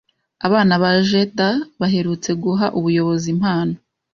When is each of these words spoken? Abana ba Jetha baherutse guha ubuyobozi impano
Abana 0.47 0.73
ba 0.81 0.91
Jetha 1.09 1.49
baherutse 1.79 2.29
guha 2.43 2.65
ubuyobozi 2.77 3.27
impano 3.35 3.73